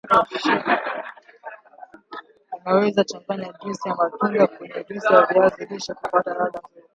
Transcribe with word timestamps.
unaweza 2.65 3.03
changanya 3.03 3.53
juisi 3.61 3.89
ya 3.89 3.95
matunda 3.95 4.47
kwenye 4.47 4.85
juisi 4.89 5.13
ya 5.13 5.25
viazi 5.25 5.65
lishe 5.65 5.93
kupata 5.93 6.33
ladha 6.33 6.59
nzuri 6.69 6.85